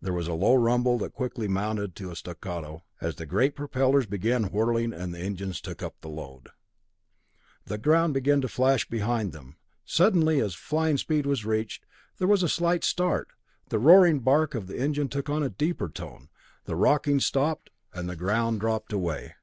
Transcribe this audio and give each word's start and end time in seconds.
There 0.00 0.14
was 0.14 0.26
a 0.26 0.32
low 0.32 0.54
rumble 0.54 0.96
that 1.00 1.12
quickly 1.12 1.46
mounted 1.46 1.94
to 1.96 2.10
a 2.10 2.16
staccato 2.16 2.66
roar 2.66 2.82
as 3.02 3.16
the 3.16 3.26
great 3.26 3.54
propellers 3.54 4.06
began 4.06 4.44
whirling 4.50 4.94
and 4.94 5.12
the 5.12 5.18
engines 5.18 5.60
took 5.60 5.82
up 5.82 6.00
the 6.00 6.08
load. 6.08 6.48
The 7.66 7.76
ground 7.76 8.14
began 8.14 8.40
to 8.40 8.48
flash 8.48 8.88
behind 8.88 9.32
them; 9.34 9.44
then 9.44 9.56
suddenly, 9.84 10.40
as 10.40 10.54
flying 10.54 10.96
speed 10.96 11.26
was 11.26 11.44
reached, 11.44 11.84
there 12.16 12.26
was 12.26 12.42
a 12.42 12.48
slight 12.48 12.84
start, 12.84 13.34
the 13.68 13.78
roaring 13.78 14.20
bark 14.20 14.54
of 14.54 14.66
the 14.66 14.78
engine 14.78 15.08
took 15.08 15.28
on 15.28 15.42
a 15.42 15.50
deeper 15.50 15.90
tone, 15.90 16.30
the 16.64 16.74
rocking 16.74 17.20
stopped 17.20 17.68
and 17.92 18.08
the 18.08 18.16
ground 18.16 18.60
dropped 18.60 18.94
away. 18.94 19.34